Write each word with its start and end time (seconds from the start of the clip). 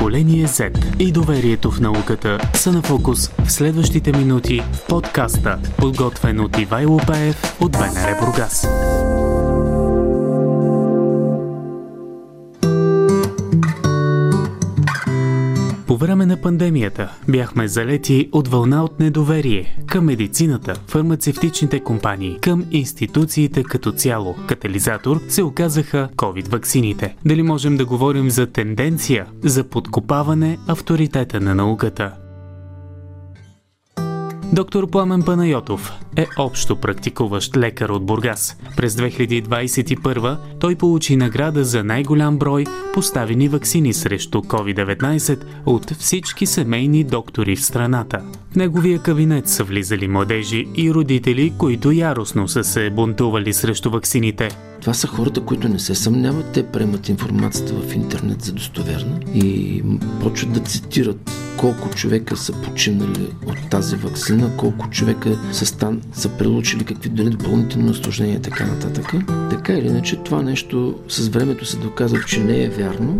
Поколение 0.00 0.46
Z 0.46 0.72
и 0.98 1.12
доверието 1.12 1.70
в 1.70 1.80
науката 1.80 2.38
са 2.54 2.72
на 2.72 2.82
фокус 2.82 3.30
в 3.44 3.52
следващите 3.52 4.12
минути 4.12 4.62
в 4.72 4.86
подкаста, 4.86 5.58
подготвен 5.76 6.40
от 6.40 6.58
Ивайло 6.58 7.00
Пеев 7.06 7.56
от 7.60 7.72
БНР 7.72 8.16
Бургас. 8.20 8.66
По 15.90 15.96
време 15.96 16.26
на 16.26 16.36
пандемията 16.36 17.12
бяхме 17.28 17.68
залети 17.68 18.28
от 18.32 18.48
вълна 18.48 18.84
от 18.84 19.00
недоверие 19.00 19.76
към 19.86 20.04
медицината, 20.04 20.74
фармацевтичните 20.88 21.80
компании, 21.80 22.38
към 22.40 22.64
институциите 22.70 23.64
като 23.64 23.92
цяло. 23.92 24.36
Катализатор 24.48 25.20
се 25.28 25.42
оказаха 25.42 26.08
COVID-ваксините. 26.16 27.14
Дали 27.24 27.42
можем 27.42 27.76
да 27.76 27.86
говорим 27.86 28.30
за 28.30 28.46
тенденция 28.46 29.26
за 29.44 29.64
подкопаване 29.64 30.58
авторитета 30.68 31.40
на 31.40 31.54
науката? 31.54 32.12
Доктор 34.52 34.90
Пламен 34.90 35.22
Панайотов 35.22 35.92
е 36.16 36.26
общо 36.38 36.76
практикуващ 36.76 37.56
лекар 37.56 37.88
от 37.88 38.06
Бургас. 38.06 38.56
През 38.76 38.94
2021 38.94 40.36
той 40.60 40.74
получи 40.74 41.16
награда 41.16 41.64
за 41.64 41.84
най-голям 41.84 42.38
брой 42.38 42.64
поставени 42.94 43.48
вакцини 43.48 43.92
срещу 43.92 44.38
COVID-19 44.38 45.44
от 45.66 45.90
всички 45.90 46.46
семейни 46.46 47.04
доктори 47.04 47.56
в 47.56 47.64
страната. 47.64 48.22
В 48.52 48.56
неговия 48.56 48.98
кабинет 48.98 49.48
са 49.48 49.64
влизали 49.64 50.08
младежи 50.08 50.66
и 50.76 50.94
родители, 50.94 51.52
които 51.58 51.92
яростно 51.92 52.48
са 52.48 52.64
се 52.64 52.90
бунтували 52.90 53.52
срещу 53.52 53.90
ваксините. 53.90 54.48
Това 54.80 54.94
са 54.94 55.06
хората, 55.06 55.40
които 55.40 55.68
не 55.68 55.78
се 55.78 55.94
съмняват. 55.94 56.52
Те 56.52 56.66
приемат 56.66 57.08
информацията 57.08 57.74
в 57.74 57.94
интернет 57.94 58.42
за 58.42 58.52
достоверна 58.52 59.20
и 59.34 59.82
почват 60.20 60.52
да 60.52 60.60
цитират 60.60 61.30
колко 61.56 61.88
човека 61.88 62.36
са 62.36 62.52
починали 62.52 63.28
от 63.46 63.70
тази 63.70 63.96
вакцина, 63.96 64.50
колко 64.56 64.90
човека 64.90 65.38
са, 65.52 65.66
стан, 65.66 66.00
са 66.12 66.28
прелучили 66.28 66.84
какви 66.84 67.08
дали 67.08 67.30
допълнителни 67.30 67.90
осложнения 67.90 68.36
и 68.36 68.42
така 68.42 68.66
нататък. 68.66 69.12
Така 69.50 69.72
или 69.72 69.86
иначе, 69.86 70.16
това 70.16 70.42
нещо 70.42 70.94
с 71.08 71.28
времето 71.28 71.64
се 71.64 71.76
доказва, 71.76 72.18
че 72.26 72.40
не 72.40 72.62
е 72.64 72.68
вярно. 72.68 73.18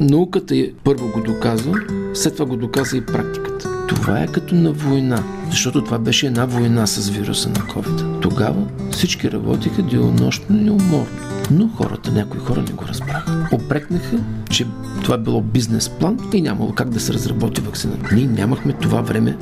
Науката 0.00 0.56
е- 0.56 0.70
първо 0.84 1.08
го 1.08 1.20
доказва, 1.20 1.74
след 2.14 2.32
това 2.32 2.46
го 2.46 2.56
доказа 2.56 2.96
и 2.96 3.06
практиката. 3.06 3.86
Това 3.88 4.20
е 4.20 4.26
като 4.26 4.54
на 4.54 4.72
война, 4.72 5.24
защото 5.50 5.84
това 5.84 5.98
беше 5.98 6.26
една 6.26 6.44
война 6.44 6.86
с 6.86 7.08
вируса 7.08 7.48
на 7.48 7.54
COVID. 7.54 8.20
Тогава 8.20 8.66
всички 8.90 9.30
работиха 9.30 9.82
денонощно 9.82 10.56
и 10.56 10.60
неуморно. 10.60 11.06
Но 11.50 11.68
хората, 11.68 12.12
някои 12.12 12.40
хора 12.40 12.62
не 12.62 12.72
го 12.72 12.84
разбраха. 12.88 13.48
Опрекнаха, 13.52 14.16
че 14.50 14.66
това 15.04 15.14
е 15.14 15.18
било 15.18 15.40
бизнес 15.40 15.88
план 15.88 16.18
и 16.32 16.42
нямало 16.42 16.72
как 16.72 16.90
да 16.90 17.00
се 17.00 17.12
разработи 17.12 17.60
вакцина. 17.60 17.96
Ние 18.12 18.26
нямахме 18.26 18.72
това 18.72 19.00
време 19.00 19.36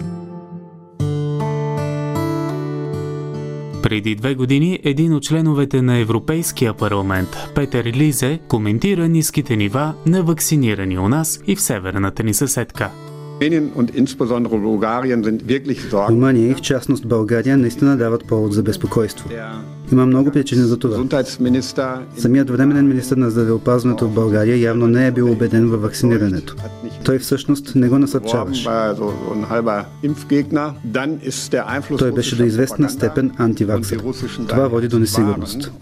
Преди 3.87 4.15
две 4.15 4.35
години 4.35 4.81
един 4.85 5.15
от 5.15 5.23
членовете 5.23 5.83
на 5.83 5.99
Европейския 5.99 6.75
парламент, 6.75 7.29
Петър 7.55 7.85
Лизе, 7.85 8.39
коментира 8.49 9.09
ниските 9.09 9.57
нива 9.57 9.95
на 10.07 10.23
вакцинирани 10.23 10.99
у 10.99 11.09
нас 11.09 11.41
и 11.47 11.57
в 11.57 11.61
северната 11.61 12.23
ни 12.23 12.35
съседка. 12.35 12.91
Румъния 16.09 16.51
и 16.51 16.55
в 16.55 16.61
частност 16.61 17.09
България 17.09 17.57
наистина 17.57 17.97
дават 17.97 18.27
повод 18.29 18.53
за 18.53 18.63
безпокойство. 18.63 19.29
Има 19.93 20.07
много 20.07 20.31
причини 20.31 20.63
за 20.63 20.79
това. 20.79 21.05
Самият 22.19 22.51
временен 22.51 22.89
министр 22.89 23.17
на 23.17 23.31
здравеопазването 23.31 24.09
в 24.09 24.15
България 24.15 24.57
явно 24.57 24.87
не 24.87 25.07
е 25.07 25.11
бил 25.11 25.33
убеден 25.33 25.69
във 25.69 25.83
вакцинирането. 25.83 26.57
Той 27.05 27.19
всъщност 27.19 27.75
не 27.75 27.89
го 27.89 27.99
насърчаваше. 27.99 28.69
Той 31.99 32.13
беше 32.13 32.37
до 32.37 32.45
известна 32.45 32.91
степен 32.91 33.31
russischen 33.39 34.47
Това 34.49 34.69
води 34.69 34.89
до 34.89 34.99
несигурност. 34.99 35.73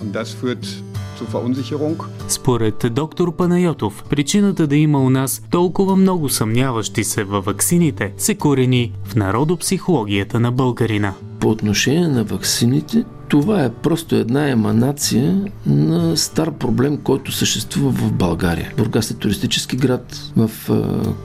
Според 2.28 2.74
доктор 2.90 3.36
Панайотов, 3.36 4.04
причината 4.10 4.66
да 4.66 4.76
има 4.76 5.00
у 5.00 5.10
нас 5.10 5.42
толкова 5.50 5.96
много 5.96 6.28
съмняващи 6.28 7.04
се 7.04 7.24
във 7.24 7.44
ваксините 7.44 8.12
се 8.16 8.34
корени 8.34 8.92
в 9.04 9.14
народопсихологията 9.14 10.40
на 10.40 10.52
българина. 10.52 11.14
по 11.44 11.50
отношение 11.50 12.08
на 12.08 12.24
ваксините, 12.24 13.04
това 13.34 13.64
е 13.64 13.70
просто 13.70 14.16
една 14.16 14.48
еманация 14.48 15.42
на 15.66 16.16
стар 16.16 16.52
проблем, 16.52 16.96
който 16.96 17.32
съществува 17.32 17.90
в 17.90 18.12
България. 18.12 18.72
Бургас 18.76 19.10
е 19.10 19.14
туристически 19.14 19.76
град. 19.76 20.32
В 20.36 20.50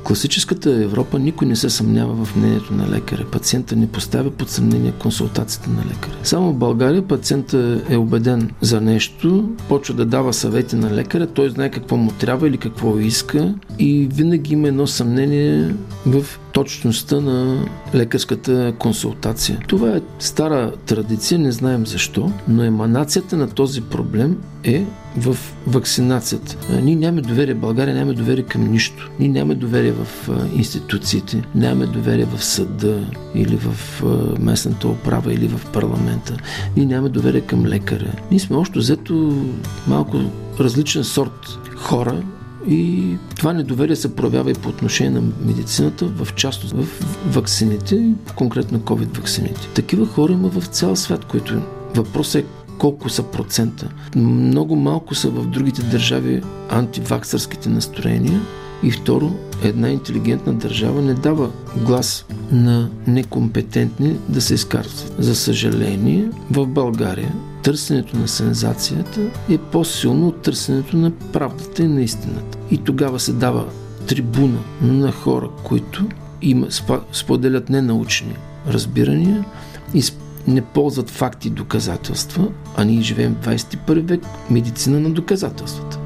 класическата 0.04 0.72
Европа 0.72 1.20
никой 1.20 1.48
не 1.48 1.56
се 1.56 1.70
съмнява 1.70 2.26
в 2.26 2.36
мнението 2.36 2.74
на 2.74 2.90
лекаря. 2.90 3.26
Пациента 3.32 3.76
не 3.76 3.88
поставя 3.88 4.32
под 4.32 4.50
съмнение 4.50 4.92
консултацията 4.92 5.70
на 5.70 5.80
лекаря. 5.80 6.16
Само 6.24 6.52
в 6.52 6.56
България 6.56 7.08
пациента 7.08 7.82
е 7.90 7.98
убеден 7.98 8.52
за 8.62 8.82
нещо, 8.82 9.50
почва 9.68 9.96
да 9.96 10.06
дава 10.06 10.34
съвети 10.34 10.76
на 10.76 10.92
лекаря, 10.92 11.28
той 11.28 11.50
знае 11.50 11.72
какво 11.72 11.98
му 11.98 12.12
трябва 12.20 12.48
или 12.48 12.58
какво 12.58 13.00
иска 13.00 13.56
и 13.80 14.08
винаги 14.14 14.54
има 14.54 14.68
едно 14.68 14.88
съмнение 14.88 15.76
в 16.06 16.26
точността 16.52 17.20
на 17.20 17.66
лекарската 17.96 18.74
консултация. 18.80 19.60
Това 19.68 19.90
е 19.90 20.02
стара 20.20 20.72
традиция, 20.86 21.40
не 21.40 21.52
знаем 21.52 21.88
защо, 21.88 21.99
но 22.48 22.64
еманацията 22.64 23.38
на 23.38 23.50
този 23.50 23.82
проблем 23.82 24.38
е 24.64 24.86
в 25.18 25.38
вакцинацията. 25.68 26.58
Ние 26.82 26.96
нямаме 26.96 27.22
доверие, 27.22 27.54
България 27.54 27.96
нямаме 27.96 28.14
доверие 28.14 28.44
към 28.44 28.72
нищо. 28.72 29.10
Ние 29.20 29.30
нямаме 29.30 29.56
доверие 29.56 29.92
в 29.92 30.30
институциите, 30.56 31.44
нямаме 31.56 31.86
доверие 31.86 32.26
в 32.26 32.44
съда 32.44 33.00
или 33.36 33.58
в 33.58 34.04
местната 34.40 34.88
управа 34.88 35.34
или 35.34 35.48
в 35.48 35.72
парламента. 35.74 36.38
Ние 36.78 36.86
нямаме 36.86 37.10
доверие 37.10 37.42
към 37.42 37.66
лекаря. 37.66 38.12
Ние 38.32 38.40
сме 38.40 38.58
още 38.58 38.80
взето 38.80 39.44
малко 39.88 40.18
различен 40.60 41.04
сорт 41.04 41.60
хора, 41.76 42.24
и 42.68 43.16
това 43.36 43.54
недоверие 43.54 43.96
се 43.96 44.16
проявява 44.16 44.52
и 44.52 44.54
по 44.54 44.70
отношение 44.70 45.12
на 45.12 45.22
медицината, 45.46 46.06
в 46.06 46.36
частност 46.36 46.74
в 46.74 46.88
вакцините, 47.34 47.96
и 47.96 48.14
конкретно 48.36 48.80
COVID 48.80 49.18
вакцините. 49.18 49.68
Такива 49.76 50.06
хора 50.06 50.34
има 50.34 50.50
в 50.50 50.66
цял 50.66 50.96
свят, 50.96 51.26
които 51.26 51.62
въпросът 51.96 52.42
е 52.42 52.46
колко 52.78 53.10
са 53.10 53.24
процента. 53.24 53.90
Много 54.16 54.76
малко 54.76 55.16
са 55.16 55.30
в 55.30 55.46
другите 55.46 55.84
държави 55.84 56.42
антиваксърските 56.70 57.70
настроения. 57.70 58.42
И 58.84 58.92
второ, 58.92 59.32
една 59.64 59.90
интелигентна 59.90 60.54
държава 60.54 61.02
не 61.02 61.14
дава 61.14 61.50
глас 61.78 62.26
на 62.52 62.90
некомпетентни 63.08 64.18
да 64.30 64.42
се 64.42 64.54
изказват. 64.54 65.14
За 65.20 65.36
съжаление, 65.36 66.30
в 66.52 66.66
България 66.66 67.34
търсенето 67.64 68.18
на 68.18 68.28
сензацията 68.28 69.22
е 69.50 69.58
по-силно 69.58 70.28
от 70.28 70.42
търсенето 70.42 70.98
на 70.98 71.12
правдата 71.12 71.84
и 71.84 71.88
на 71.88 72.02
истината. 72.02 72.58
И 72.72 72.78
тогава 72.78 73.20
се 73.20 73.34
дава 73.34 73.66
трибуна 74.08 74.60
на 74.82 75.12
хора, 75.12 75.50
които 75.64 76.06
има, 76.42 76.68
споделят 77.12 77.70
ненаучни 77.70 78.36
разбирания 78.68 79.46
и 79.94 80.02
не 80.50 80.62
ползват 80.62 81.10
факти 81.10 81.48
и 81.48 81.52
доказателства, 81.52 82.48
а 82.76 82.84
ние 82.84 83.02
живеем 83.02 83.36
в 83.42 83.46
21 83.48 84.02
век 84.02 84.22
медицина 84.50 85.00
на 85.00 85.10
доказателствата. 85.10 86.00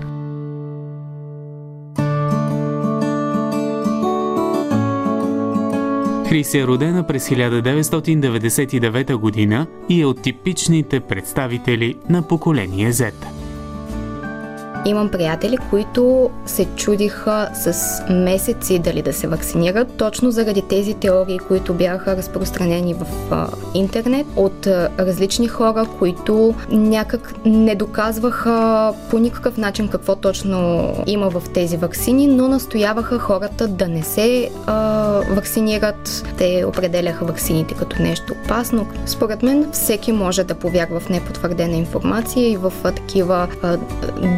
Хриси 6.30 6.57
е 6.57 6.68
родена 6.68 7.07
през 7.07 7.30
1999 7.30 9.16
година 9.16 9.68
и 9.90 10.01
е 10.01 10.06
от 10.06 10.22
типичните 10.22 11.00
представители 11.00 11.95
на 12.10 12.22
поколение 12.22 12.94
Z. 12.94 13.13
Имам 14.85 15.09
приятели, 15.09 15.57
които 15.69 16.30
се 16.45 16.65
чудиха 16.75 17.50
с 17.53 18.01
месеци 18.09 18.80
дали 18.80 19.01
да 19.01 19.13
се 19.13 19.27
вакцинират, 19.27 19.88
точно 19.97 20.31
заради 20.31 20.62
тези 20.62 20.94
теории, 20.94 21.39
които 21.39 21.74
бяха 21.74 22.18
разпространени 22.18 22.94
в 22.94 23.06
а, 23.31 23.47
интернет 23.74 24.27
от 24.35 24.68
а, 24.68 24.89
различни 25.00 25.47
хора, 25.47 25.85
които 26.00 26.56
някак 26.69 27.33
не 27.45 27.75
доказваха 27.75 28.94
по 29.09 29.19
никакъв 29.19 29.57
начин 29.57 29.88
какво 29.88 30.15
точно 30.15 30.89
има 31.07 31.30
в 31.30 31.44
тези 31.53 31.77
вакцини, 31.77 32.27
но 32.27 32.47
настояваха 32.47 33.19
хората 33.19 33.68
да 33.68 33.88
не 33.88 34.03
се 34.03 34.50
а, 34.65 34.75
вакцинират. 35.30 36.25
Те 36.38 36.65
определяха 36.68 37.25
вакцините 37.25 37.74
като 37.74 38.01
нещо 38.01 38.33
опасно. 38.45 38.88
Според 39.06 39.44
мен 39.44 39.69
всеки 39.71 40.12
може 40.12 40.44
да 40.44 40.56
повярва 40.56 41.00
в 41.00 41.09
непотвърдена 41.09 41.75
информация 41.75 42.51
и 42.51 42.57
в 42.57 42.74
а, 42.83 42.91
такива 42.91 43.47
а, 43.62 43.77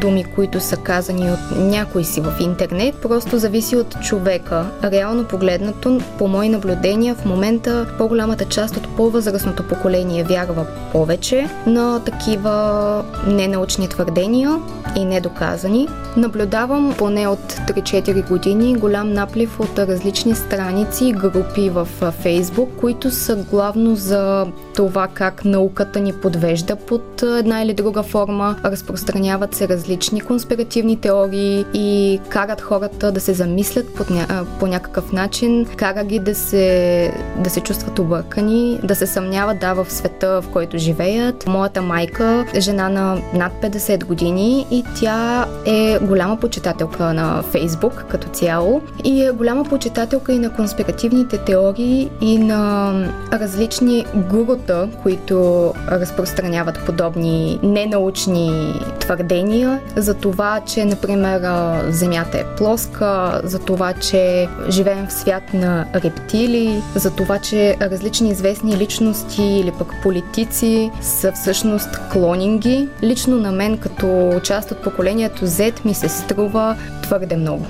думи, 0.02 0.24
които 0.36 0.60
са 0.60 0.78
казани 0.78 1.32
от 1.32 1.58
някой 1.58 2.04
си 2.04 2.22
в 2.22 2.34
интернет. 2.40 2.96
Просто 2.96 3.38
зависи 3.38 3.76
от 3.76 3.96
човека. 4.02 4.66
Реално 4.84 5.24
погледнато, 5.24 6.02
по 6.18 6.28
мои 6.28 6.50
наблюдения, 6.50 7.16
в 7.16 7.26
момента 7.26 7.88
по-голямата 7.98 8.46
част 8.46 8.78
от 8.78 8.96
по-възрастното 8.96 9.68
поколение 9.68 10.24
вярва 10.24 10.66
повече 10.92 11.50
на 11.68 12.00
такива 12.00 13.04
ненаучни 13.28 13.88
твърдения 13.88 14.60
и 14.96 15.06
недоказани. 15.06 15.88
Наблюдавам 16.18 16.96
поне 16.98 17.28
от 17.28 17.54
3-4 17.54 18.28
години 18.28 18.76
голям 18.76 19.14
наплив 19.14 19.60
от 19.60 19.80
различни 19.80 20.36
страници 20.36 21.06
и 21.06 21.14
групи 21.14 21.70
в 21.70 21.88
Фейсбук, 22.22 22.70
които 22.80 23.12
са 23.12 23.36
главно 23.36 23.96
за 23.96 24.48
това 24.76 25.08
как 25.14 25.46
науката 25.46 26.00
ни 26.00 26.14
подвежда 26.14 26.76
под 26.76 27.24
една 27.24 27.62
или 27.62 27.74
друга 27.74 28.04
форма. 28.04 28.56
Разпространяват 28.64 29.56
се 29.56 29.68
различни 29.68 30.22
конспиративни 30.26 31.02
теории 31.02 31.66
и 31.74 32.20
карат 32.30 32.62
хората 32.62 33.12
да 33.12 33.20
се 33.20 33.34
замислят 33.34 33.94
под 33.94 34.10
ня... 34.10 34.46
по 34.60 34.68
някакъв 34.68 35.12
начин, 35.12 35.66
кара 35.78 36.04
ги 36.04 36.20
да 36.20 36.36
се, 36.36 37.12
да 37.38 37.50
се 37.50 37.60
чувстват 37.62 38.00
объркани, 38.00 38.80
да 38.84 38.96
се 38.96 39.08
съмняват 39.08 39.60
да 39.60 39.74
в 39.74 39.92
света, 39.92 40.42
в 40.42 40.50
който 40.54 40.78
живеят. 40.78 41.48
Моята 41.48 41.82
майка 41.82 42.46
е 42.54 42.60
жена 42.60 42.90
на 42.90 43.22
над 43.34 43.54
50 43.62 44.06
години 44.06 44.66
и 44.72 44.84
тя 45.00 45.48
е 45.66 46.00
голяма 46.00 46.38
почитателка 46.40 47.14
на 47.14 47.44
Фейсбук 47.44 48.06
като 48.10 48.28
цяло 48.28 48.82
и 49.04 49.24
е 49.24 49.32
голяма 49.32 49.64
почитателка 49.64 50.34
и 50.34 50.40
на 50.40 50.54
конспиративните 50.54 51.38
теории 51.38 52.10
и 52.22 52.38
на 52.38 52.94
различни 53.34 54.06
гурута, 54.16 54.90
които 55.04 55.74
разпространяват 55.88 56.86
подобни 56.86 57.60
ненаучни 57.64 58.74
твърдения 59.06 59.80
за 59.96 60.14
това, 60.14 60.62
че, 60.66 60.86
например, 60.86 61.42
Земята 61.90 62.38
е 62.38 62.56
плоска, 62.58 63.42
за 63.44 63.60
това, 63.60 63.94
че 63.94 64.48
живеем 64.70 65.08
в 65.08 65.14
свят 65.14 65.54
на 65.54 65.86
рептили, 65.96 66.82
за 66.96 67.12
това, 67.12 67.40
че 67.40 67.76
различни 67.82 68.30
известни 68.30 68.78
личности 68.78 69.44
или 69.44 69.72
пък 69.72 69.94
политици 70.04 70.92
са 71.02 71.32
всъщност 71.32 72.00
клонинги. 72.12 72.88
Лично 73.04 73.38
на 73.38 73.52
мен, 73.52 73.78
като 73.78 74.40
част 74.44 74.72
от 74.72 74.84
поколението 74.84 75.48
Z, 75.48 75.86
ми 75.86 75.94
се 75.94 76.10
струва 76.10 76.76
твърде 77.04 77.36
много. 77.36 77.66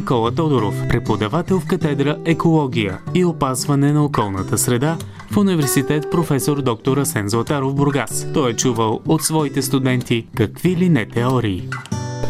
Никола 0.00 0.30
Тодоров, 0.30 0.88
преподавател 0.88 1.60
в 1.60 1.66
катедра 1.66 2.16
Екология 2.24 2.98
и 3.14 3.24
опасване 3.24 3.92
на 3.92 4.04
околната 4.04 4.58
среда 4.58 4.98
в 5.30 5.36
университет 5.36 6.10
професор 6.10 6.62
доктор 6.62 6.96
Асен 6.96 7.28
Златаров 7.28 7.74
Бургас. 7.74 8.26
Той 8.34 8.50
е 8.50 8.56
чувал 8.56 9.00
от 9.06 9.22
своите 9.22 9.62
студенти 9.62 10.26
какви 10.36 10.76
ли 10.76 10.88
не 10.88 11.06
теории 11.06 11.68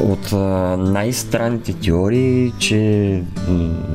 от 0.00 0.32
най-странните 0.78 1.72
теории, 1.72 2.52
че 2.58 2.78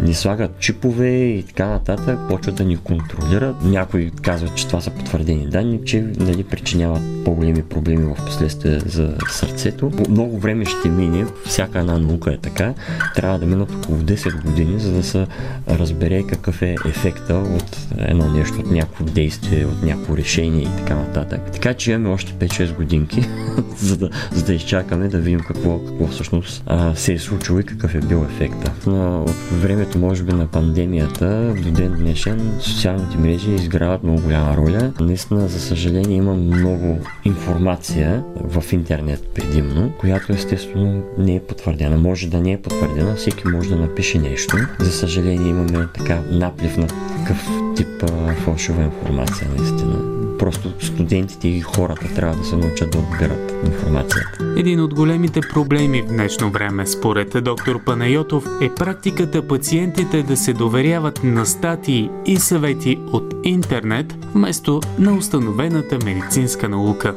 ни 0.01 0.13
слагат 0.13 0.59
чипове 0.59 1.09
и 1.09 1.43
така 1.43 1.67
нататък, 1.67 2.19
почват 2.29 2.55
да 2.55 2.63
ни 2.63 2.77
контролират. 2.77 3.55
Някои 3.63 4.11
казват, 4.21 4.55
че 4.55 4.67
това 4.67 4.81
са 4.81 4.91
потвърдени 4.91 5.47
данни, 5.47 5.85
че 5.85 6.01
нали, 6.19 6.43
причиняват 6.43 7.14
по-големи 7.25 7.63
проблеми 7.63 8.03
в 8.03 8.25
последствие 8.25 8.79
за 8.79 9.15
сърцето. 9.29 9.91
Много 10.09 10.39
време 10.39 10.65
ще 10.65 10.89
мине, 10.89 11.25
всяка 11.45 11.79
една 11.79 11.97
наука 11.97 12.33
е 12.33 12.37
така, 12.37 12.73
трябва 13.15 13.39
да 13.39 13.45
минат 13.45 13.71
около 13.71 13.97
10 13.97 14.43
години, 14.43 14.79
за 14.79 14.91
да 14.91 15.03
се 15.03 15.27
разбере 15.69 16.23
какъв 16.23 16.61
е 16.61 16.75
ефекта 16.85 17.33
от 17.33 17.77
едно 17.97 18.29
нещо, 18.33 18.59
от 18.59 18.71
някакво 18.71 19.03
действие, 19.03 19.65
от 19.65 19.83
някакво 19.83 20.17
решение 20.17 20.61
и 20.61 20.77
така 20.77 20.95
нататък. 20.95 21.41
Така 21.53 21.73
че 21.73 21.91
имаме 21.91 22.09
още 22.09 22.33
5-6 22.33 22.75
годинки, 22.75 23.21
за, 23.77 23.97
да, 23.97 24.09
за 24.31 24.45
да 24.45 24.53
изчакаме 24.53 25.07
да 25.07 25.17
видим 25.17 25.39
какво, 25.39 25.79
какво 25.85 26.07
всъщност 26.07 26.63
а, 26.65 26.95
се 26.95 27.13
е 27.13 27.19
случило 27.19 27.59
и 27.59 27.63
какъв 27.63 27.95
е 27.95 27.99
бил 27.99 28.25
ефекта. 28.29 28.71
Но 28.87 29.21
от 29.21 29.61
времето, 29.61 29.97
може 29.97 30.23
би, 30.23 30.33
на 30.33 30.47
пандемията 30.47 31.53
до 31.63 31.71
ден 31.71 31.95
днешен 31.99 32.51
социалните 32.59 33.17
мрежи 33.17 33.51
изграват 33.51 34.03
много 34.03 34.21
голяма 34.21 34.57
роля. 34.57 34.91
Наистина, 34.99 35.47
за 35.47 35.59
съжаление, 35.59 36.17
има 36.17 36.33
много 36.33 36.99
информация 37.25 38.23
в 38.35 38.63
интернет 38.71 39.27
предимно, 39.35 39.91
която 39.99 40.33
естествено 40.33 41.03
не 41.17 41.35
е 41.35 41.39
потвърдена. 41.39 41.97
Може 41.97 42.29
да 42.29 42.39
не 42.39 42.51
е 42.51 42.61
потвърдена, 42.61 43.15
всеки 43.15 43.47
може 43.47 43.69
да 43.69 43.75
напише 43.75 44.19
нещо. 44.19 44.57
За 44.79 44.91
съжаление, 44.91 45.49
имаме 45.49 45.87
така 45.93 46.21
наплив 46.31 46.77
на 46.77 46.87
такъв 46.87 47.49
тип 47.75 48.03
а, 48.03 48.33
фалшива 48.33 48.83
информация, 48.83 49.47
наистина 49.57 50.15
просто 50.39 50.73
студентите 50.81 51.47
и 51.47 51.61
хората 51.61 52.13
трябва 52.15 52.35
да 52.35 52.43
се 52.43 52.55
научат 52.55 52.91
да 52.91 52.97
отбират 52.97 53.53
информацията. 53.65 54.44
Един 54.57 54.81
от 54.81 54.93
големите 54.93 55.41
проблеми 55.53 56.01
в 56.01 56.07
днешно 56.07 56.51
време, 56.51 56.85
според 56.85 57.43
доктор 57.43 57.83
Панайотов, 57.83 58.47
е 58.61 58.69
практиката 58.75 59.47
пациентите 59.47 60.23
да 60.23 60.37
се 60.37 60.53
доверяват 60.53 61.23
на 61.23 61.45
статии 61.45 62.09
и 62.25 62.37
съвети 62.37 62.99
от 63.11 63.33
интернет, 63.43 64.15
вместо 64.33 64.81
на 64.99 65.17
установената 65.17 65.97
медицинска 66.05 66.69
наука. 66.69 67.15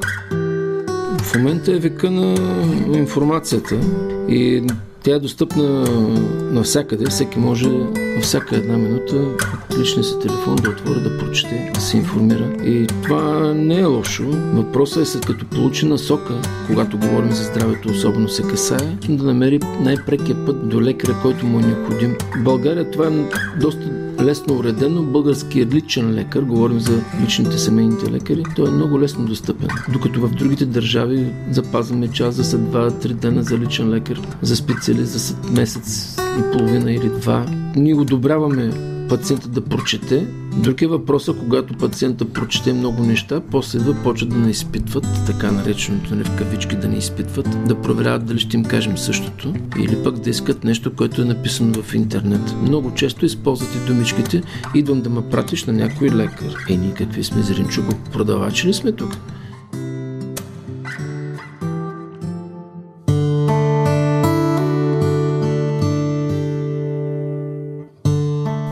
В 1.22 1.34
момента 1.34 1.72
е 1.72 1.78
века 1.78 2.10
на 2.10 2.34
информацията 2.98 3.80
и 4.28 4.66
тя 5.08 5.14
е 5.14 5.18
достъпна 5.18 5.84
навсякъде, 6.52 7.06
всеки 7.06 7.38
може 7.38 7.68
във 7.68 8.22
всяка 8.22 8.56
една 8.56 8.78
минута 8.78 9.16
от 9.70 9.78
личния 9.78 10.04
си 10.04 10.18
телефон 10.22 10.56
да 10.56 10.70
отвори, 10.70 11.00
да 11.00 11.18
прочете, 11.18 11.70
да 11.74 11.80
се 11.80 11.96
информира. 11.96 12.64
И 12.64 12.86
това 13.02 13.54
не 13.54 13.78
е 13.78 13.84
лошо. 13.84 14.24
Въпросът 14.54 15.02
е 15.02 15.06
след 15.06 15.26
като 15.26 15.46
получи 15.46 15.86
насока, 15.86 16.34
когато 16.66 16.98
говорим 16.98 17.32
за 17.32 17.44
здравето, 17.44 17.88
особено 17.88 18.28
се 18.28 18.42
касае, 18.42 18.96
да 19.08 19.24
намери 19.24 19.60
най-прекия 19.80 20.46
път 20.46 20.68
до 20.68 20.82
лекаря, 20.82 21.16
който 21.22 21.46
му 21.46 21.58
е 21.58 21.62
необходим. 21.62 22.16
В 22.40 22.44
България 22.44 22.90
това 22.90 23.06
е 23.06 23.10
доста 23.60 24.07
лесно 24.22 24.54
уредено. 24.54 25.02
Българският 25.02 25.74
личен 25.74 26.14
лекар, 26.14 26.42
говорим 26.42 26.80
за 26.80 27.02
личните 27.22 27.58
семейните 27.58 28.10
лекари, 28.10 28.42
той 28.56 28.68
е 28.68 28.70
много 28.70 29.00
лесно 29.00 29.26
достъпен. 29.26 29.68
Докато 29.92 30.20
в 30.20 30.30
другите 30.30 30.66
държави 30.66 31.26
запазваме 31.50 32.08
час 32.08 32.34
за 32.34 32.44
след 32.44 32.60
2-3 32.60 33.12
дена 33.12 33.42
за 33.42 33.58
личен 33.58 33.90
лекар, 33.90 34.20
за 34.42 34.56
специалист 34.56 35.12
за 35.12 35.18
след 35.18 35.50
месец 35.50 36.16
и 36.38 36.52
половина 36.52 36.92
или 36.92 37.08
два. 37.08 37.46
Ние 37.76 37.94
одобряваме 37.94 38.97
пациента 39.08 39.48
да 39.48 39.60
прочете. 39.60 40.26
Друг 40.56 40.82
е 40.82 40.86
въпросът, 40.86 41.38
когато 41.38 41.74
пациента 41.74 42.24
прочете 42.24 42.72
много 42.72 43.02
неща, 43.02 43.40
после 43.50 43.78
да 43.78 43.94
почват 43.94 44.30
да 44.30 44.36
не 44.36 44.50
изпитват, 44.50 45.06
така 45.26 45.52
нареченото 45.52 46.14
не 46.14 46.24
в 46.24 46.36
кавички 46.36 46.76
да 46.76 46.88
не 46.88 46.96
изпитват, 46.96 47.66
да 47.68 47.80
проверяват 47.82 48.26
дали 48.26 48.38
ще 48.38 48.56
им 48.56 48.64
кажем 48.64 48.98
същото, 48.98 49.54
или 49.78 50.02
пък 50.04 50.18
да 50.18 50.30
искат 50.30 50.64
нещо, 50.64 50.94
което 50.96 51.22
е 51.22 51.24
написано 51.24 51.82
в 51.82 51.94
интернет. 51.94 52.54
Много 52.62 52.94
често 52.94 53.26
използват 53.26 53.74
и 53.74 53.86
думичките, 53.86 54.42
идвам 54.74 55.00
да 55.00 55.10
ме 55.10 55.28
пратиш 55.30 55.64
на 55.64 55.72
някой 55.72 56.10
лекар. 56.10 56.54
Е, 56.70 56.76
ние 56.76 56.94
какви 56.94 57.24
сме 57.24 57.42
зринчуго, 57.42 57.92
продавачи 58.12 58.68
ли 58.68 58.74
сме 58.74 58.92
тук? 58.92 59.16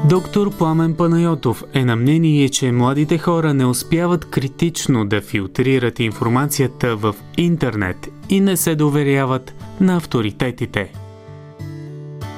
Доктор 0.09 0.57
Пламен 0.57 0.95
Панайотов 0.95 1.65
е 1.75 1.85
на 1.85 1.97
мнение, 1.97 2.49
че 2.49 2.73
младите 2.73 3.19
хора 3.19 3.55
не 3.55 3.67
успяват 3.67 4.25
критично 4.25 5.07
да 5.07 5.21
филтрират 5.21 6.01
информацията 6.01 6.97
в 6.97 7.15
интернет 7.37 8.09
и 8.29 8.41
не 8.41 8.57
се 8.57 8.75
доверяват 8.75 9.55
на 9.81 9.97
авторитетите. 9.97 10.93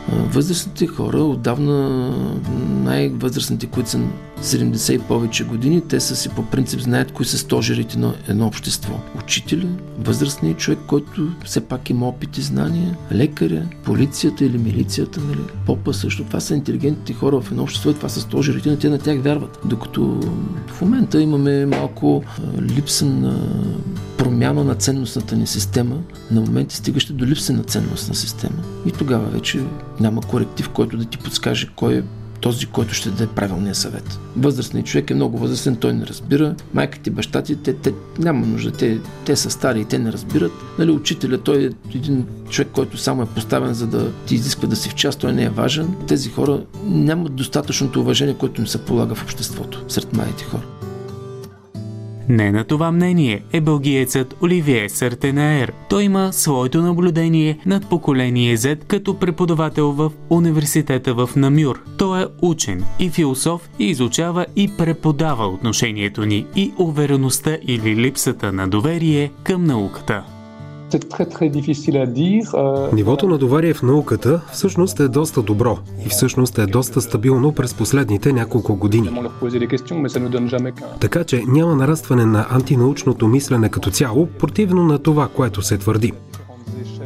Възрастните 0.08 0.86
хора, 0.86 1.18
отдавна 1.18 2.10
най-възрастните, 2.84 3.66
които 3.66 3.90
са 3.90 4.00
70 4.42 4.92
и 4.92 4.98
повече 4.98 5.44
години, 5.44 5.80
те 5.80 6.00
са 6.00 6.16
си 6.16 6.28
по 6.28 6.42
принцип 6.42 6.80
знаят 6.80 7.12
кои 7.12 7.26
са 7.26 7.38
стожерите 7.38 7.98
на 7.98 8.14
едно 8.28 8.46
общество. 8.46 9.00
Учителя, 9.18 9.68
възрастният 9.98 10.58
човек, 10.58 10.78
който 10.86 11.30
все 11.44 11.60
пак 11.60 11.90
има 11.90 12.08
опит 12.08 12.38
и 12.38 12.42
знания, 12.42 12.96
лекаря, 13.12 13.66
полицията 13.84 14.44
или 14.44 14.58
милицията, 14.58 15.20
нали? 15.20 15.40
попа 15.66 15.94
също. 15.94 16.24
Това 16.24 16.40
са 16.40 16.54
интелигентните 16.54 17.12
хора 17.12 17.40
в 17.40 17.50
едно 17.50 17.62
общество 17.62 17.90
и 17.90 17.94
това 17.94 18.08
са 18.08 18.20
стожерите, 18.20 18.70
на 18.70 18.78
те 18.78 18.88
на 18.88 18.98
тях 18.98 19.22
вярват. 19.22 19.58
Докато 19.64 20.20
в 20.66 20.80
момента 20.80 21.20
имаме 21.20 21.66
малко 21.66 22.22
липса 22.60 23.06
на 23.06 23.40
промяна 24.18 24.64
на 24.64 24.74
ценностната 24.74 25.36
ни 25.36 25.46
система, 25.46 25.96
на 26.30 26.40
моменти 26.40 26.76
стигаща 26.76 27.12
до 27.12 27.26
липса 27.26 27.52
на 27.52 27.64
ценностна 27.64 28.14
система. 28.14 28.62
И 28.86 28.90
тогава 28.90 29.26
вече 29.26 29.64
няма 30.00 30.20
коректив, 30.20 30.68
който 30.68 30.96
да 30.96 31.04
ти 31.04 31.18
подскаже 31.18 31.68
кой 31.76 31.94
е 31.94 32.02
този, 32.40 32.66
който 32.66 32.94
ще 32.94 33.10
даде 33.10 33.26
правилния 33.26 33.74
съвет. 33.74 34.18
Възрастният 34.36 34.86
човек 34.86 35.10
е 35.10 35.14
много 35.14 35.38
възрастен, 35.38 35.76
той 35.76 35.92
не 35.92 36.06
разбира. 36.06 36.54
Майката 36.74 37.10
и 37.10 37.12
баща 37.12 37.42
ти, 37.42 37.56
те, 37.56 37.74
те 37.74 37.92
няма 38.18 38.46
нужда, 38.46 38.70
те, 38.70 38.98
те 39.24 39.36
са 39.36 39.50
стари 39.50 39.80
и 39.80 39.84
те 39.84 39.98
не 39.98 40.12
разбират. 40.12 40.52
Нали, 40.78 40.90
учителя, 40.90 41.38
той 41.38 41.64
е 41.64 41.96
един 41.96 42.26
човек, 42.50 42.68
който 42.72 42.98
само 42.98 43.22
е 43.22 43.26
поставен 43.26 43.74
за 43.74 43.86
да 43.86 44.12
ти 44.26 44.34
изисква 44.34 44.68
да 44.68 44.76
си 44.76 44.88
в 44.88 44.94
част, 44.94 45.20
той 45.20 45.32
не 45.32 45.44
е 45.44 45.50
важен. 45.50 45.94
Тези 46.06 46.30
хора 46.30 46.60
нямат 46.84 47.34
достатъчното 47.34 48.00
уважение, 48.00 48.34
което 48.34 48.60
им 48.60 48.66
се 48.66 48.84
полага 48.84 49.14
в 49.14 49.22
обществото, 49.22 49.84
сред 49.88 50.12
младите 50.12 50.44
хора. 50.44 50.77
Не 52.28 52.52
на 52.52 52.64
това 52.64 52.92
мнение 52.92 53.42
е 53.52 53.60
бългиецът 53.60 54.36
Оливие 54.42 54.88
Сартенаер. 54.88 55.72
Той 55.90 56.02
има 56.02 56.32
своето 56.32 56.82
наблюдение 56.82 57.58
над 57.66 57.88
поколение 57.88 58.56
Z 58.56 58.84
като 58.84 59.18
преподавател 59.18 59.92
в 59.92 60.12
университета 60.30 61.14
в 61.14 61.30
Намюр. 61.36 61.82
Той 61.98 62.22
е 62.22 62.26
учен 62.42 62.84
и 62.98 63.10
философ 63.10 63.70
и 63.78 63.84
изучава 63.84 64.46
и 64.56 64.70
преподава 64.78 65.46
отношението 65.46 66.26
ни 66.26 66.46
и 66.56 66.72
увереността 66.78 67.58
или 67.62 67.96
липсата 67.96 68.52
на 68.52 68.68
доверие 68.68 69.30
към 69.44 69.64
науката. 69.64 70.37
Euh, 70.90 72.92
Нивото 72.92 73.28
на 73.28 73.38
доверие 73.38 73.74
в 73.74 73.82
науката 73.82 74.40
всъщност 74.52 75.00
е 75.00 75.08
доста 75.08 75.42
добро 75.42 75.78
и 76.06 76.08
всъщност 76.08 76.58
е 76.58 76.66
доста 76.66 77.00
стабилно 77.00 77.52
през 77.52 77.74
последните 77.74 78.32
няколко 78.32 78.76
години. 78.76 79.10
Така 81.00 81.24
че 81.24 81.44
няма 81.48 81.76
нарастване 81.76 82.24
на 82.24 82.46
антинаучното 82.50 83.28
мислене 83.28 83.68
като 83.68 83.90
цяло, 83.90 84.26
противно 84.26 84.84
на 84.84 84.98
това, 84.98 85.28
което 85.28 85.62
се 85.62 85.78
твърди. 85.78 86.12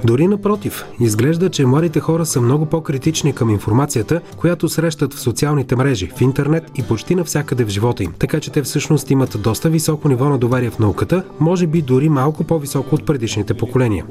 Дори 0.05 0.27
напротив, 0.29 0.85
изглежда, 1.01 1.51
че 1.51 1.67
младите 1.67 2.01
хора 2.01 2.27
са 2.27 2.41
много 2.41 2.67
по-критични 2.67 3.33
към 3.33 3.51
информацията, 3.51 4.21
която 4.37 4.69
срещат 4.69 5.15
в 5.15 5.21
социалните 5.21 5.77
мрежи, 5.77 6.13
в 6.17 6.21
интернет 6.21 6.65
и 6.75 6.83
почти 6.83 7.15
навсякъде 7.15 7.65
в 7.65 7.69
живота 7.69 8.05
им. 8.05 8.13
Така 8.19 8.41
че 8.41 8.51
те 8.51 8.63
всъщност 8.63 9.11
имат 9.11 9.37
доста 9.43 9.71
високо 9.71 10.09
ниво 10.09 10.29
на 10.29 10.39
доверие 10.39 10.71
в 10.71 10.79
науката, 10.79 11.23
може 11.41 11.67
би 11.67 11.83
дори 11.83 12.09
малко 12.09 12.45
по-високо 12.45 12.95
от 12.95 13.07
предишните 13.07 13.55
поколения. 13.55 14.05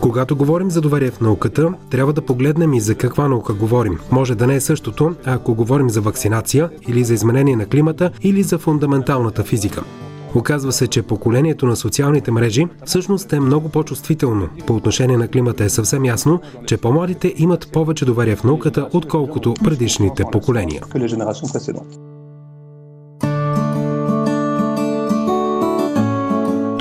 Когато 0.00 0.36
говорим 0.36 0.70
за 0.70 0.80
доверие 0.80 1.10
в 1.10 1.20
науката, 1.20 1.74
трябва 1.90 2.12
да 2.12 2.22
погледнем 2.22 2.74
и 2.74 2.80
за 2.80 2.94
каква 2.94 3.28
наука 3.28 3.54
говорим. 3.54 3.98
Може 4.10 4.34
да 4.34 4.46
не 4.46 4.54
е 4.54 4.60
същото, 4.60 5.14
ако 5.24 5.54
говорим 5.54 5.90
за 5.90 6.00
вакцинация 6.00 6.70
или 6.88 7.04
за 7.04 7.14
изменение 7.14 7.56
на 7.56 7.66
климата 7.66 8.10
или 8.22 8.42
за 8.42 8.58
фундаменталната 8.58 9.44
физика. 9.44 9.84
Оказва 10.38 10.72
се, 10.72 10.86
че 10.86 11.02
поколението 11.02 11.66
на 11.66 11.76
социалните 11.76 12.30
мрежи 12.30 12.66
всъщност 12.84 13.32
е 13.32 13.40
много 13.40 13.68
по-чувствително. 13.68 14.48
По 14.66 14.74
отношение 14.74 15.16
на 15.16 15.28
климата 15.28 15.64
е 15.64 15.68
съвсем 15.68 16.04
ясно, 16.04 16.40
че 16.66 16.76
по-младите 16.76 17.34
имат 17.36 17.72
повече 17.72 18.04
доверие 18.04 18.36
в 18.36 18.44
науката, 18.44 18.88
отколкото 18.92 19.54
предишните 19.64 20.24
поколения. 20.32 20.82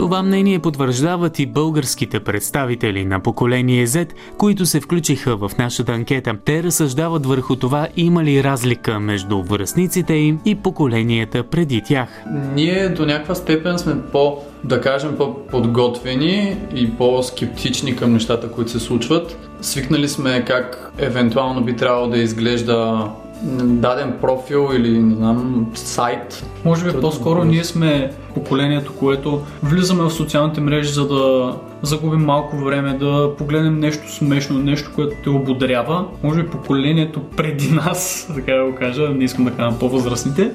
Това 0.07 0.23
мнение 0.23 0.59
потвърждават 0.59 1.39
и 1.39 1.45
българските 1.45 2.19
представители 2.19 3.05
на 3.05 3.19
поколение 3.19 3.87
Z, 3.87 4.13
които 4.37 4.65
се 4.65 4.79
включиха 4.79 5.37
в 5.37 5.51
нашата 5.59 5.91
анкета. 5.91 6.33
Те 6.45 6.63
разсъждават 6.63 7.25
върху 7.25 7.55
това 7.55 7.87
има 7.97 8.23
ли 8.23 8.43
разлика 8.43 8.99
между 8.99 9.43
връзниците 9.43 10.13
им 10.13 10.39
и 10.45 10.55
поколенията 10.55 11.43
преди 11.43 11.81
тях. 11.81 12.23
Ние 12.55 12.89
до 12.89 13.05
някаква 13.05 13.35
степен 13.35 13.79
сме 13.79 13.95
по, 14.11 14.37
да 14.63 14.81
кажем, 14.81 15.15
по-подготвени 15.17 16.57
и 16.75 16.91
по-скептични 16.91 17.95
към 17.95 18.13
нещата, 18.13 18.51
които 18.51 18.71
се 18.71 18.79
случват. 18.79 19.37
Свикнали 19.61 20.07
сме 20.07 20.45
как 20.45 20.91
евентуално 20.97 21.63
би 21.63 21.75
трябвало 21.75 22.07
да 22.07 22.17
изглежда 22.17 23.07
даден 23.43 24.13
профил 24.21 24.69
или 24.73 24.99
не 24.99 25.15
знам, 25.15 25.67
сайт. 25.75 26.45
Може 26.65 26.85
би 26.85 27.01
по-скоро 27.01 27.43
ние 27.43 27.63
сме 27.63 28.11
поколението, 28.33 28.93
което 28.95 29.41
влизаме 29.63 30.03
в 30.03 30.11
социалните 30.11 30.61
мрежи, 30.61 30.91
за 30.91 31.07
да 31.07 31.53
загубим 31.81 32.25
малко 32.25 32.57
време, 32.57 32.93
да 32.93 33.29
погледнем 33.37 33.79
нещо 33.79 34.11
смешно, 34.11 34.59
нещо, 34.59 34.91
което 34.95 35.15
те 35.23 35.29
ободрява. 35.29 36.05
Може 36.23 36.43
би 36.43 36.49
поколението 36.49 37.21
преди 37.37 37.71
нас, 37.71 38.31
така 38.35 38.53
да 38.53 38.63
го 38.63 38.75
кажа, 38.75 39.09
не 39.09 39.23
искам 39.23 39.45
да 39.45 39.51
кажа 39.51 39.79
по-възрастните, 39.79 40.51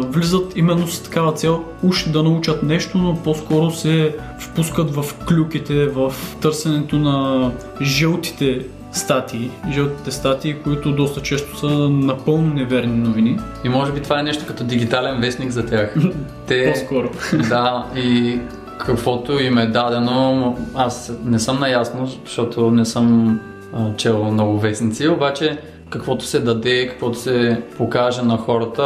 влизат 0.00 0.56
именно 0.56 0.86
с 0.86 1.02
такава 1.02 1.32
цел 1.32 1.64
уж 1.82 2.04
да 2.04 2.22
научат 2.22 2.62
нещо, 2.62 2.98
но 2.98 3.16
по-скоро 3.16 3.70
се 3.70 4.16
впускат 4.40 4.94
в 4.94 5.04
клюките, 5.28 5.86
в 5.86 6.14
търсенето 6.40 6.98
на 6.98 7.50
жълтите 7.82 8.66
статии, 8.92 9.50
жълтите 9.72 10.10
статии, 10.10 10.56
които 10.64 10.92
доста 10.92 11.22
често 11.22 11.58
са 11.58 11.68
напълно 11.88 12.54
неверни 12.54 12.96
новини. 12.96 13.38
И 13.64 13.68
може 13.68 13.92
би 13.92 14.00
това 14.00 14.20
е 14.20 14.22
нещо 14.22 14.44
като 14.46 14.64
дигитален 14.64 15.20
вестник 15.20 15.50
за 15.50 15.66
тях. 15.66 15.94
Те, 16.46 16.72
По-скоро. 16.72 17.10
Да, 17.48 17.86
и 17.96 18.38
каквото 18.78 19.32
им 19.32 19.58
е 19.58 19.66
дадено, 19.66 20.56
аз 20.74 21.12
не 21.24 21.38
съм 21.38 21.60
наясно, 21.60 22.06
защото 22.06 22.70
не 22.70 22.84
съм 22.84 23.40
а, 23.74 23.96
чел 23.96 24.24
много 24.24 24.58
вестници, 24.58 25.08
обаче 25.08 25.58
каквото 25.90 26.24
се 26.24 26.40
даде, 26.40 26.88
каквото 26.88 27.18
се 27.18 27.62
покаже 27.76 28.22
на 28.22 28.36
хората, 28.36 28.82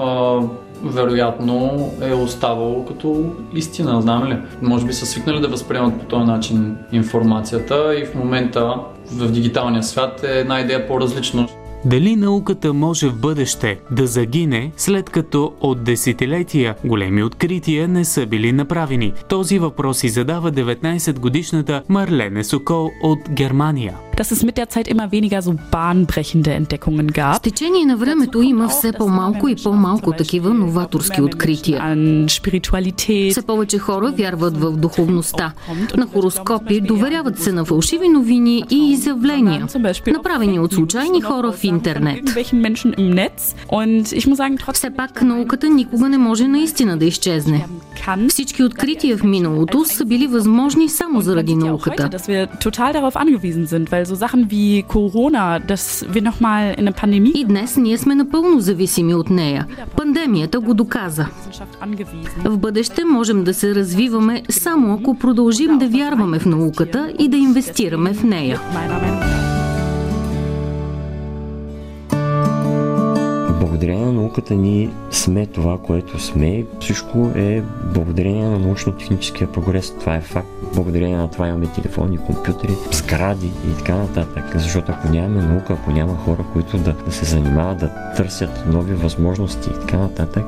а, 0.00 0.40
вероятно 0.84 1.88
е 2.02 2.12
оставало 2.12 2.84
като 2.84 3.24
истина, 3.54 4.02
знам 4.02 4.28
ли. 4.28 4.36
Може 4.62 4.86
би 4.86 4.92
са 4.92 5.06
свикнали 5.06 5.40
да 5.40 5.48
възприемат 5.48 6.00
по 6.00 6.04
този 6.04 6.24
начин 6.24 6.76
информацията 6.92 7.98
и 7.98 8.04
в 8.04 8.14
момента 8.14 8.74
в 9.12 9.30
дигиталния 9.30 9.82
свят 9.82 10.24
е 10.24 10.38
една 10.38 10.60
идея 10.60 10.88
по-различно. 10.88 11.48
Дали 11.84 12.16
науката 12.16 12.72
може 12.72 13.08
в 13.08 13.20
бъдеще 13.20 13.80
да 13.90 14.06
загине, 14.06 14.72
след 14.76 15.10
като 15.10 15.52
от 15.60 15.84
десетилетия 15.84 16.74
големи 16.84 17.22
открития 17.22 17.88
не 17.88 18.04
са 18.04 18.26
били 18.26 18.52
направени? 18.52 19.12
Този 19.28 19.58
въпрос 19.58 19.98
си 19.98 20.08
задава 20.08 20.52
19-годишната 20.52 21.82
Марлене 21.88 22.44
Сокол 22.44 22.90
от 23.02 23.18
Германия. 23.30 23.96
Dass 24.16 24.30
es 24.30 24.42
mit 24.42 24.56
der 24.56 24.68
Zeit 24.68 24.88
immer 24.88 25.10
weniger 25.12 25.42
so 25.42 25.54
bahnbrechende 25.70 26.50
Entdeckungen 26.52 27.08
gab. 27.12 27.36
С 27.36 27.40
течение 27.40 27.86
на 27.86 27.96
времето 27.96 28.42
има 28.42 28.68
все 28.68 28.92
по-малко 28.92 29.48
и 29.48 29.56
по-малко 29.62 30.12
такива 30.12 30.54
новаторски 30.54 31.22
открития. 31.22 31.96
Все 33.30 33.42
повече 33.46 33.78
хора 33.78 34.12
вярват 34.16 34.56
в 34.56 34.72
духовността, 34.76 35.52
на 35.96 36.06
хороскопи, 36.06 36.80
доверяват 36.80 37.38
се 37.38 37.52
на 37.52 37.64
фалшиви 37.64 38.08
новини 38.08 38.64
и 38.70 38.92
изявления, 38.92 39.66
направени 40.06 40.60
от 40.60 40.72
случайни 40.72 41.20
хора 41.20 41.52
в 41.52 41.64
интернет. 41.64 42.20
Все 44.72 44.90
пак 44.90 45.22
науката 45.22 45.68
никога 45.68 46.08
не 46.08 46.18
може 46.18 46.48
наистина 46.48 46.96
да 46.96 47.04
изчезне. 47.04 47.66
Всички 48.28 48.62
открития 48.62 49.16
в 49.16 49.22
миналото 49.22 49.84
са 49.84 50.04
били 50.04 50.26
възможни 50.26 50.88
само 50.88 51.20
заради 51.20 51.54
науката. 51.54 52.10
So 54.04 54.16
Sachen 54.16 54.42
wie 54.50 54.82
Corona, 54.94 55.58
dass 55.70 55.84
wir 56.14 56.22
nochmal 56.22 56.74
in 56.78 56.86
eine 56.86 56.92
Pandemie... 56.92 57.32
И 57.34 57.44
днес 57.44 57.76
ние 57.76 57.98
сме 57.98 58.14
напълно 58.14 58.60
зависими 58.60 59.14
от 59.14 59.30
нея. 59.30 59.66
Пандемията 59.96 60.60
го 60.60 60.74
доказа. 60.74 61.26
В 62.44 62.58
бъдеще 62.58 63.04
можем 63.04 63.44
да 63.44 63.54
се 63.54 63.74
развиваме 63.74 64.42
само 64.50 64.94
ако 64.94 65.18
продължим 65.18 65.78
да 65.78 65.88
вярваме 65.88 66.38
в 66.38 66.46
науката 66.46 67.12
и 67.18 67.28
да 67.28 67.36
инвестираме 67.36 68.14
в 68.14 68.22
нея. 68.22 68.60
Науката 74.32 74.54
ни 74.54 74.90
сме 75.10 75.46
това, 75.46 75.78
което 75.78 76.18
сме. 76.18 76.64
Всичко 76.80 77.30
е 77.34 77.62
благодарение 77.94 78.44
на 78.44 78.58
научно-техническия 78.58 79.52
прогрес. 79.52 79.90
Това 80.00 80.14
е 80.14 80.20
факт. 80.20 80.48
Благодарение 80.74 81.16
на 81.16 81.30
това 81.30 81.48
имаме 81.48 81.66
телефони, 81.66 82.18
компютри, 82.18 82.68
сгради 82.92 83.46
и 83.46 83.78
така 83.78 83.94
нататък. 83.94 84.44
Защото 84.54 84.92
ако 84.92 85.08
нямаме 85.08 85.42
наука, 85.42 85.72
ако 85.72 85.90
няма 85.90 86.16
хора, 86.16 86.44
които 86.52 86.78
да, 86.78 86.92
да 86.92 87.12
се 87.12 87.24
занимават, 87.24 87.78
да 87.78 87.90
търсят 88.16 88.64
нови 88.66 88.94
възможности 88.94 89.70
и 89.70 89.80
така 89.80 89.96
нататък, 89.96 90.44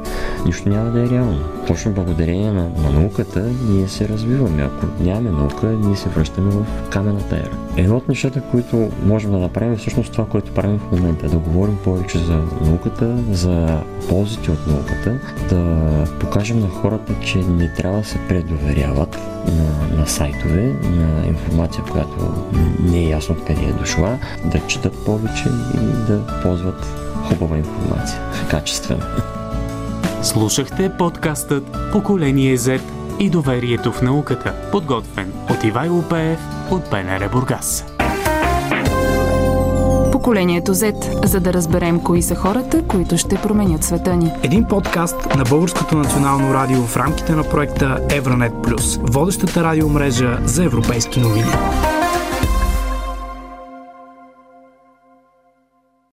нищо 0.47 0.69
няма 0.69 0.91
да 0.91 1.03
е 1.03 1.09
реално. 1.09 1.45
Точно 1.67 1.93
благодарение 1.93 2.53
на, 2.53 2.69
на 2.69 2.91
науката 2.91 3.51
ние 3.69 3.89
се 3.89 4.09
развиваме. 4.09 4.63
Ако 4.63 4.87
нямаме 5.01 5.31
наука, 5.31 5.67
ние 5.67 5.97
се 5.97 6.09
връщаме 6.09 6.51
в 6.51 6.89
камената 6.91 7.37
ера. 7.37 7.51
Едно 7.77 7.97
от 7.97 8.09
нещата, 8.09 8.43
които 8.51 8.91
можем 9.03 9.31
да 9.31 9.39
направим 9.39 9.73
е 9.73 9.77
всъщност 9.77 10.13
това, 10.13 10.27
което 10.27 10.53
правим 10.53 10.79
в 10.79 10.91
момента. 10.91 11.29
Да 11.29 11.39
говорим 11.39 11.77
повече 11.85 12.19
за 12.19 12.43
науката, 12.61 13.17
за 13.31 13.81
ползите 14.09 14.51
от 14.51 14.67
науката, 14.67 15.19
да 15.49 16.05
покажем 16.21 16.61
на 16.61 16.69
хората, 16.69 17.15
че 17.21 17.39
не 17.39 17.73
трябва 17.73 17.99
да 17.99 18.05
се 18.05 18.19
предоверяват 18.29 19.19
на, 19.47 19.99
на 19.99 20.07
сайтове, 20.07 20.77
на 20.83 21.27
информация, 21.27 21.85
която 21.93 22.33
не 22.81 22.99
е 22.99 23.09
ясно 23.09 23.37
къде 23.47 23.65
е 23.65 23.73
дошла, 23.73 24.19
да 24.45 24.67
четат 24.67 25.05
повече 25.05 25.49
и 25.75 26.07
да 26.07 26.41
ползват 26.43 26.87
хубава 27.29 27.59
информация, 27.59 28.21
качествена. 28.51 29.34
Слушахте 30.25 30.93
подкастът 30.99 31.77
Поколение 31.93 32.59
Z 32.59 32.81
и 33.19 33.31
доверието 33.31 33.93
в 33.93 34.03
науката, 34.03 34.55
подготвен 34.73 35.33
от 35.51 35.65
Ивайло 35.65 36.03
Пеев 36.03 36.39
от 36.71 36.83
БНР 36.91 37.29
Бургас. 37.33 37.85
Поколението 40.13 40.75
Z, 40.75 41.27
за 41.27 41.41
да 41.41 41.53
разберем 41.53 42.01
кои 42.01 42.23
са 42.23 42.35
хората, 42.35 42.83
които 42.83 43.19
ще 43.19 43.37
променят 43.37 43.85
света 43.85 44.17
ни. 44.17 44.33
Един 44.43 44.65
подкаст 44.65 45.35
на 45.37 45.45
Българското 45.45 45.97
национално 45.97 46.55
радио 46.55 46.83
в 46.83 46.97
рамките 46.97 47.33
на 47.33 47.45
проекта 47.45 47.99
Евронет 48.11 48.53
Плюс, 48.63 48.99
водещата 49.03 49.65
радиомрежа 49.65 50.39
за 50.45 50.65
европейски 50.65 51.21
новини. 51.21 51.51